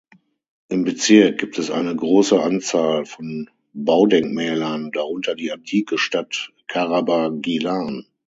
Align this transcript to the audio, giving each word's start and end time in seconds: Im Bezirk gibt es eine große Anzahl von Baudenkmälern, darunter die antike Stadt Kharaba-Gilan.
Im 0.69 0.83
Bezirk 0.83 1.37
gibt 1.39 1.59
es 1.59 1.69
eine 1.69 1.95
große 1.95 2.41
Anzahl 2.41 3.05
von 3.05 3.51
Baudenkmälern, 3.73 4.89
darunter 4.91 5.35
die 5.35 5.51
antike 5.51 5.99
Stadt 5.99 6.49
Kharaba-Gilan. 6.67 8.07